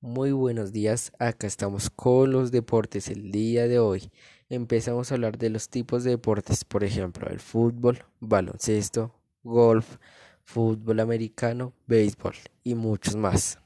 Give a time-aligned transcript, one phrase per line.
[0.00, 4.12] Muy buenos días, acá estamos con los deportes el día de hoy.
[4.48, 9.96] Empezamos a hablar de los tipos de deportes, por ejemplo, el fútbol, baloncesto, golf,
[10.44, 13.58] fútbol americano, béisbol y muchos más.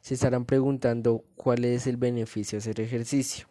[0.00, 3.46] Se estarán preguntando cuál es el beneficio de hacer ejercicio.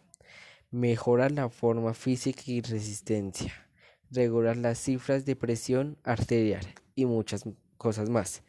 [0.72, 3.54] Mejora la forma física y resistencia,
[4.10, 6.66] regular las cifras de presión arterial
[6.96, 7.44] y muchas
[7.76, 8.42] cosas más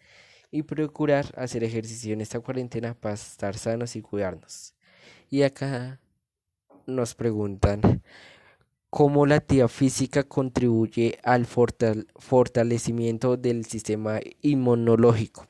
[0.52, 4.74] y procurar hacer ejercicio en esta cuarentena para estar sanos y cuidarnos.
[5.30, 6.00] Y acá
[6.88, 8.02] nos preguntan
[8.90, 15.48] cómo la actividad física contribuye al fortalecimiento del sistema inmunológico.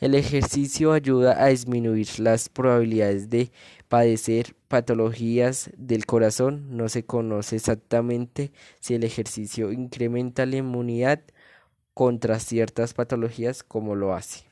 [0.00, 3.50] El ejercicio ayuda a disminuir las probabilidades de
[3.88, 6.76] padecer patologías del corazón.
[6.76, 11.22] No se conoce exactamente si el ejercicio incrementa la inmunidad
[11.98, 14.44] contra ciertas patologías como lo hace.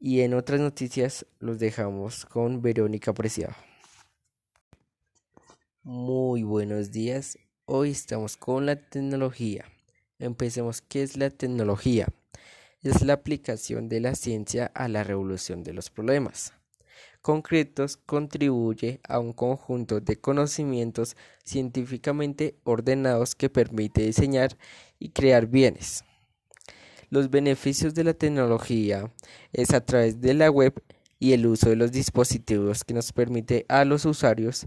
[0.00, 3.54] Y en otras noticias los dejamos con Verónica Preciado.
[5.84, 7.38] Muy buenos días.
[7.64, 9.66] Hoy estamos con la tecnología.
[10.18, 10.80] Empecemos.
[10.80, 12.08] ¿Qué es la tecnología?
[12.82, 16.57] Es la aplicación de la ciencia a la revolución de los problemas
[17.28, 24.56] concretos contribuye a un conjunto de conocimientos científicamente ordenados que permite diseñar
[24.98, 26.04] y crear bienes.
[27.10, 29.12] Los beneficios de la tecnología
[29.52, 30.82] es a través de la web
[31.18, 34.64] y el uso de los dispositivos que nos permite a los usuarios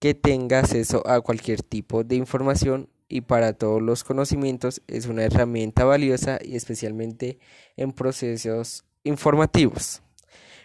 [0.00, 5.22] que tenga acceso a cualquier tipo de información y para todos los conocimientos es una
[5.22, 7.38] herramienta valiosa y especialmente
[7.76, 10.02] en procesos informativos.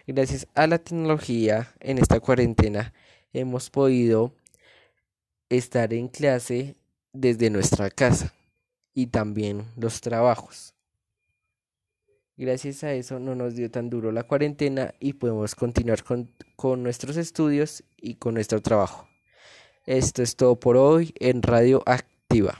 [0.08, 2.94] Gracias a la tecnología en esta cuarentena
[3.34, 4.32] hemos podido
[5.50, 6.76] estar en clase
[7.12, 8.32] desde nuestra casa
[8.94, 10.72] y también los trabajos.
[12.38, 17.18] Gracias a eso no nos dio tan duro la cuarentena y podemos continuar con, nuestros
[17.18, 19.06] estudios y con nuestro trabajo.
[19.84, 22.58] Esto es todo por hoy en Radio Activa.